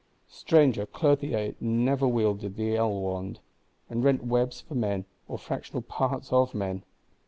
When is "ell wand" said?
2.75-3.39